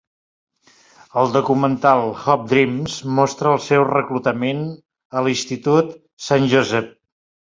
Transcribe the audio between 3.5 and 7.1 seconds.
el seu reclutament a l'institut Saint Joseph.